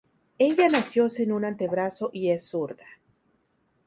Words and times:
Ella 0.39 0.67
nació 0.67 1.09
sin 1.11 1.31
un 1.31 1.45
antebrazo 1.45 2.09
y 2.11 2.29
es 2.31 2.47
zurda. 2.49 2.83